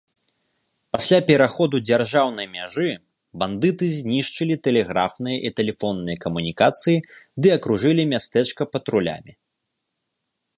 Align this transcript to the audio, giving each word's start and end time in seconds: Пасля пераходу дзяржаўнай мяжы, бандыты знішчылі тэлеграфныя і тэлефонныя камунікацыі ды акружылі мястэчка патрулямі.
Пасля 0.95 1.17
пераходу 1.27 1.81
дзяржаўнай 1.89 2.47
мяжы, 2.55 2.89
бандыты 3.43 3.85
знішчылі 3.99 4.55
тэлеграфныя 4.69 5.37
і 5.51 5.53
тэлефонныя 5.61 6.17
камунікацыі 6.25 6.97
ды 7.41 7.47
акружылі 7.59 8.03
мястэчка 8.15 8.63
патрулямі. 8.79 9.33